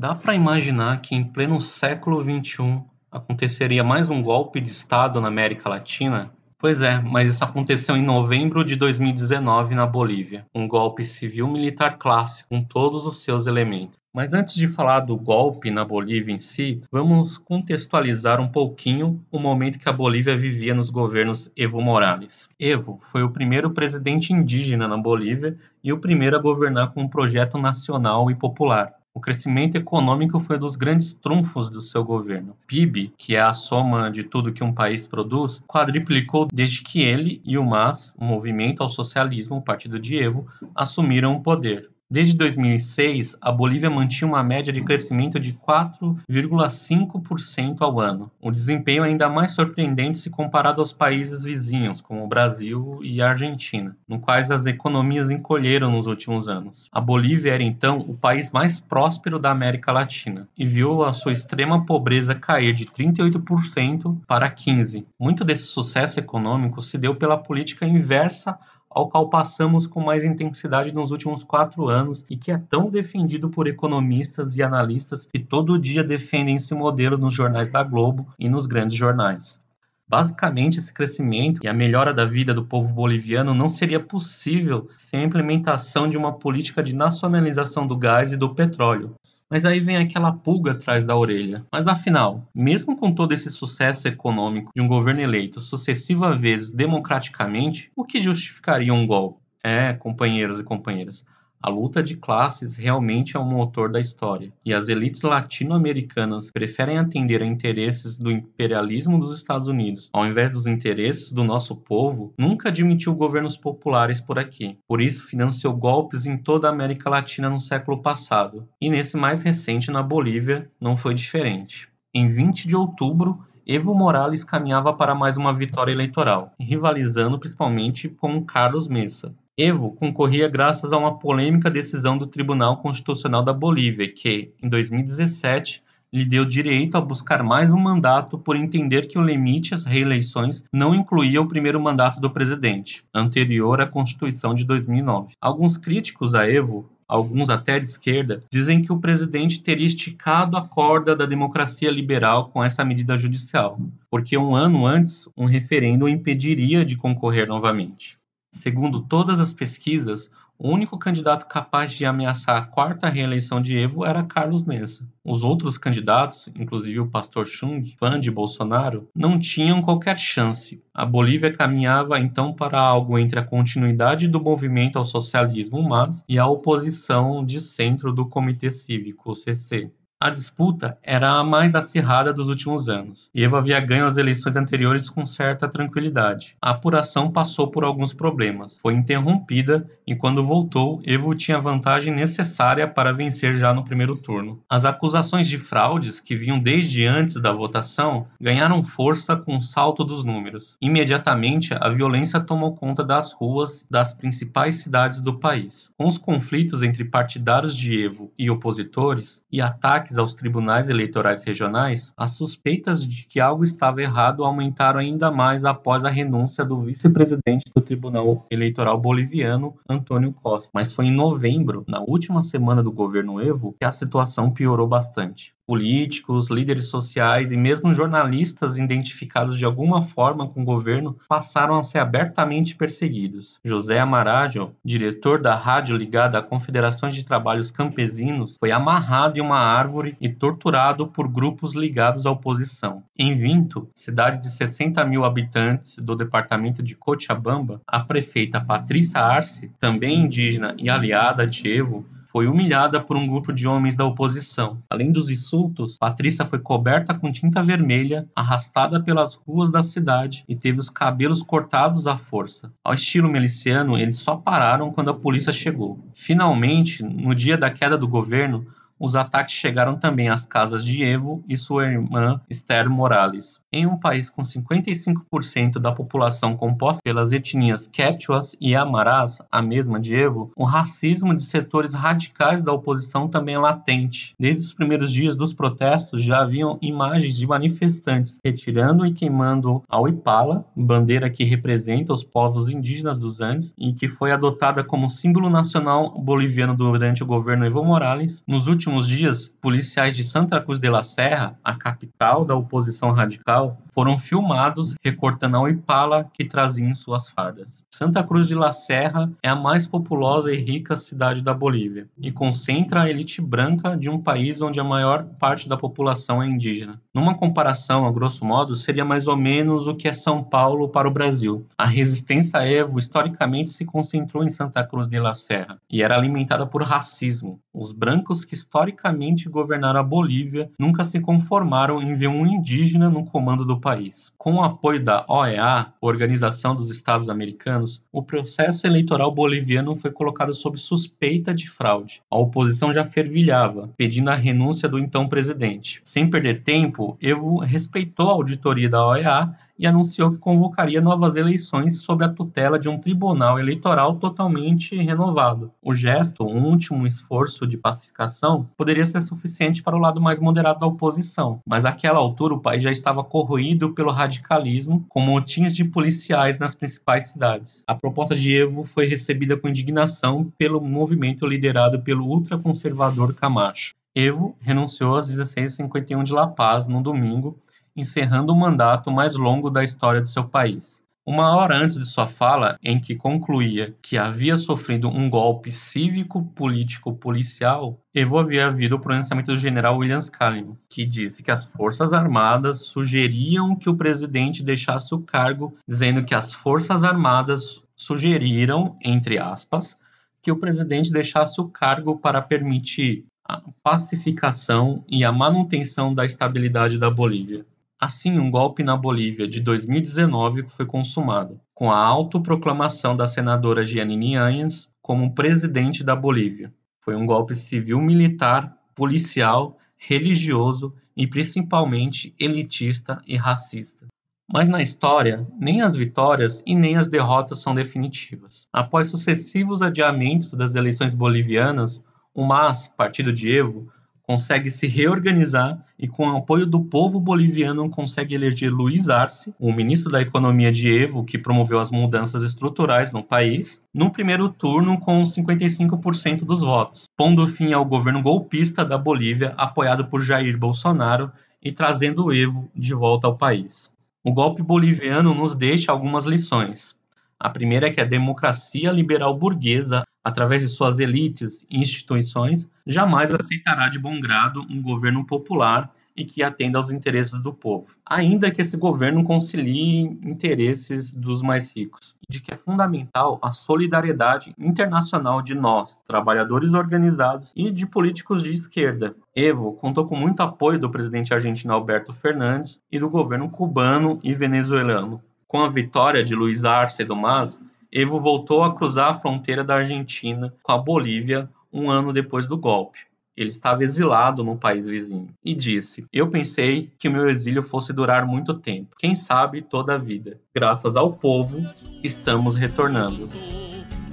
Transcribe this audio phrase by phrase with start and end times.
[0.00, 5.28] Dá para imaginar que em pleno século XXI aconteceria mais um golpe de Estado na
[5.28, 6.32] América Latina?
[6.58, 10.46] Pois é, mas isso aconteceu em novembro de 2019 na Bolívia.
[10.54, 13.98] Um golpe civil-militar clássico, com todos os seus elementos.
[14.10, 19.38] Mas antes de falar do golpe na Bolívia em si, vamos contextualizar um pouquinho o
[19.38, 22.48] momento que a Bolívia vivia nos governos Evo Morales.
[22.58, 27.08] Evo foi o primeiro presidente indígena na Bolívia e o primeiro a governar com um
[27.08, 28.98] projeto nacional e popular.
[29.12, 32.56] O crescimento econômico foi um dos grandes trunfos do seu governo.
[32.64, 37.42] PIB, que é a soma de tudo que um país produz, quadriplicou desde que ele
[37.44, 41.89] e o MAS, o Movimento ao Socialismo, o Partido de Evo, assumiram o poder.
[42.12, 49.04] Desde 2006, a Bolívia mantinha uma média de crescimento de 4,5% ao ano, um desempenho
[49.04, 54.18] ainda mais surpreendente se comparado aos países vizinhos, como o Brasil e a Argentina, no
[54.18, 56.88] quais as economias encolheram nos últimos anos.
[56.90, 61.30] A Bolívia era então o país mais próspero da América Latina e viu a sua
[61.30, 65.04] extrema pobreza cair de 38% para 15%.
[65.16, 68.58] Muito desse sucesso econômico se deu pela política inversa
[68.90, 73.48] ao qual passamos com mais intensidade nos últimos quatro anos e que é tão defendido
[73.48, 78.48] por economistas e analistas que todo dia defendem esse modelo nos jornais da Globo e
[78.48, 79.60] nos grandes jornais.
[80.08, 85.20] Basicamente, esse crescimento e a melhora da vida do povo boliviano não seria possível sem
[85.20, 89.14] a implementação de uma política de nacionalização do gás e do petróleo.
[89.50, 91.66] Mas aí vem aquela pulga atrás da orelha.
[91.72, 97.90] Mas afinal, mesmo com todo esse sucesso econômico de um governo eleito sucessivas vezes democraticamente,
[97.96, 99.40] o que justificaria um golpe?
[99.62, 101.26] É, companheiros e companheiras,
[101.62, 106.98] a luta de classes realmente é o motor da história, e as elites latino-americanas preferem
[106.98, 112.32] atender a interesses do imperialismo dos Estados Unidos, ao invés dos interesses do nosso povo,
[112.38, 114.78] nunca admitiu governos populares por aqui.
[114.88, 119.42] Por isso, financiou golpes em toda a América Latina no século passado, e nesse mais
[119.42, 121.88] recente na Bolívia não foi diferente.
[122.14, 128.42] Em 20 de outubro, Evo Morales caminhava para mais uma vitória eleitoral, rivalizando principalmente com
[128.44, 134.54] Carlos Mesa, Evo concorria graças a uma polêmica decisão do Tribunal Constitucional da Bolívia, que,
[134.62, 139.74] em 2017, lhe deu direito a buscar mais um mandato por entender que o limite
[139.74, 145.34] às reeleições não incluía o primeiro mandato do presidente, anterior à Constituição de 2009.
[145.38, 150.66] Alguns críticos a Evo, alguns até de esquerda, dizem que o presidente teria esticado a
[150.66, 153.78] corda da democracia liberal com essa medida judicial,
[154.08, 158.18] porque um ano antes um referendo impediria de concorrer novamente.
[158.52, 160.30] Segundo todas as pesquisas,
[160.62, 165.08] o único candidato capaz de ameaçar a quarta reeleição de Evo era Carlos Mesa.
[165.24, 170.84] Os outros candidatos, inclusive o pastor Chung, fã de Bolsonaro, não tinham qualquer chance.
[170.92, 176.38] A Bolívia caminhava então para algo entre a continuidade do movimento ao socialismo MAS e
[176.38, 179.90] a oposição de centro do Comitê Cívico, o CC.
[180.22, 185.08] A disputa era a mais acirrada dos últimos anos, Evo havia ganho as eleições anteriores
[185.08, 186.54] com certa tranquilidade.
[186.60, 192.12] A apuração passou por alguns problemas, foi interrompida e quando voltou, Evo tinha a vantagem
[192.12, 194.62] necessária para vencer já no primeiro turno.
[194.68, 200.04] As acusações de fraudes, que vinham desde antes da votação, ganharam força com o salto
[200.04, 200.76] dos números.
[200.82, 205.90] Imediatamente, a violência tomou conta das ruas das principais cidades do país.
[205.96, 211.44] Com os conflitos entre partidários de Evo e opositores e ataques ataques aos tribunais eleitorais
[211.44, 216.82] regionais, as suspeitas de que algo estava errado aumentaram ainda mais após a renúncia do
[216.82, 220.70] vice-presidente do Tribunal Eleitoral boliviano, Antônio Costa.
[220.74, 225.54] Mas foi em novembro, na última semana do governo Evo, que a situação piorou bastante
[225.70, 231.82] políticos, líderes sociais e mesmo jornalistas identificados de alguma forma com o governo passaram a
[231.84, 233.60] ser abertamente perseguidos.
[233.64, 239.60] José Amarajo, diretor da rádio ligada a Confederações de Trabalhos Campesinos, foi amarrado em uma
[239.60, 243.04] árvore e torturado por grupos ligados à oposição.
[243.16, 249.70] Em Vinto, cidade de 60 mil habitantes do departamento de Cochabamba, a prefeita Patrícia Arce,
[249.78, 254.82] também indígena e aliada de Evo, foi humilhada por um grupo de homens da oposição.
[254.88, 260.54] Além dos insultos, Patrícia foi coberta com tinta vermelha, arrastada pelas ruas da cidade e
[260.54, 262.72] teve os cabelos cortados à força.
[262.84, 265.98] Ao estilo miliciano, eles só pararam quando a polícia chegou.
[266.14, 268.64] Finalmente, no dia da queda do governo,
[269.00, 273.58] os ataques chegaram também às casas de Evo e sua irmã Esther Morales.
[273.72, 280.00] Em um país com 55% da população composta pelas etnias quechuas e amarás, a mesma
[280.00, 284.34] de Evo, o racismo de setores radicais da oposição também é latente.
[284.36, 290.00] Desde os primeiros dias dos protestos já haviam imagens de manifestantes retirando e queimando a
[290.00, 295.48] Uipala, bandeira que representa os povos indígenas dos Andes e que foi adotada como símbolo
[295.48, 298.42] nacional boliviano durante o governo Evo Morales.
[298.48, 303.59] Nos últimos dias, policiais de Santa Cruz de la Serra, a capital da oposição radical,
[303.92, 307.82] foram filmados recortando a Ipala que trazia em suas fardas.
[307.90, 312.30] Santa Cruz de la Serra é a mais populosa e rica cidade da Bolívia e
[312.30, 317.00] concentra a elite branca de um país onde a maior parte da população é indígena.
[317.12, 321.08] Numa comparação, a grosso modo, seria mais ou menos o que é São Paulo para
[321.08, 321.66] o Brasil.
[321.76, 326.16] A resistência a Evo historicamente se concentrou em Santa Cruz de la Serra e era
[326.16, 327.60] alimentada por racismo.
[327.72, 333.24] Os brancos que historicamente governaram a Bolívia nunca se conformaram em ver um indígena no
[333.24, 334.32] comando do país.
[334.36, 340.52] Com o apoio da OEA, Organização dos Estados Americanos, o processo eleitoral boliviano foi colocado
[340.52, 342.20] sob suspeita de fraude.
[342.28, 346.00] A oposição já fervilhava, pedindo a renúncia do então presidente.
[346.02, 352.02] Sem perder tempo, Evo respeitou a auditoria da OEA e anunciou que convocaria novas eleições
[352.02, 355.72] sob a tutela de um tribunal eleitoral totalmente renovado.
[355.80, 360.80] O gesto, um último esforço de pacificação, poderia ser suficiente para o lado mais moderado
[360.80, 365.82] da oposição, mas àquela altura o país já estava corroído pelo radicalismo, com motins de
[365.82, 367.82] policiais nas principais cidades.
[367.86, 373.94] A proposta de Evo foi recebida com indignação pelo movimento liderado pelo ultraconservador Camacho.
[374.14, 377.56] Evo renunciou às 16h51 de La Paz no domingo
[378.00, 381.00] encerrando o mandato mais longo da história de seu país.
[381.24, 388.00] Uma hora antes de sua fala, em que concluía que havia sofrido um golpe cívico-político-policial,
[388.12, 392.80] Evo havia havido o pronunciamento do general William Scallion, que disse que as Forças Armadas
[392.80, 399.96] sugeriam que o presidente deixasse o cargo, dizendo que as Forças Armadas sugeriram, entre aspas,
[400.42, 406.98] que o presidente deixasse o cargo para permitir a pacificação e a manutenção da estabilidade
[406.98, 407.66] da Bolívia.
[408.00, 414.36] Assim, um golpe na Bolívia de 2019 foi consumado, com a autoproclamação da senadora Giannini
[414.36, 416.72] Anhas como presidente da Bolívia.
[417.02, 424.06] Foi um golpe civil-militar, policial, religioso e principalmente elitista e racista.
[424.50, 428.66] Mas na história, nem as vitórias e nem as derrotas são definitivas.
[428.72, 432.02] Após sucessivos adiamentos das eleições bolivianas,
[432.32, 433.92] o MAS, partido de Evo,
[434.30, 439.72] consegue se reorganizar e, com o apoio do povo boliviano, consegue eleger Luiz Arce, o
[439.72, 445.00] ministro da Economia de Evo, que promoveu as mudanças estruturais no país, no primeiro turno
[445.00, 451.32] com 55% dos votos, pondo fim ao governo golpista da Bolívia, apoiado por Jair Bolsonaro
[451.60, 453.92] e trazendo o Evo de volta ao país.
[454.22, 456.94] O golpe boliviano nos deixa algumas lições.
[457.36, 463.32] A primeira é que a democracia liberal burguesa através de suas elites e instituições, jamais
[463.32, 468.50] aceitará de bom grado um governo popular e que atenda aos interesses do povo, ainda
[468.50, 475.40] que esse governo concilie interesses dos mais ricos, de que é fundamental a solidariedade internacional
[475.40, 479.16] de nós, trabalhadores organizados e de políticos de esquerda.
[479.34, 484.34] Evo contou com muito apoio do presidente argentino Alberto Fernandes e do governo cubano e
[484.34, 485.22] venezuelano.
[485.48, 487.60] Com a vitória de Luiz Arce do Mas,
[487.92, 492.56] Evo voltou a cruzar a fronteira da Argentina com a Bolívia um ano depois do
[492.56, 492.98] golpe.
[493.36, 497.92] Ele estava exilado no país vizinho e disse: Eu pensei que o meu exílio fosse
[497.92, 500.38] durar muito tempo, quem sabe toda a vida.
[500.54, 501.58] Graças ao povo,
[502.02, 503.28] estamos retornando.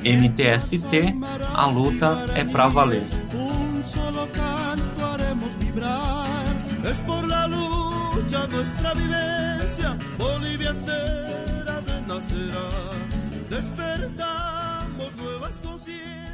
[0.04, 1.16] MTST,
[1.54, 3.04] a luta é pra valer.
[8.16, 9.98] Lucha nuestra vivencia.
[13.50, 16.27] Despertamos nuevas conciencias.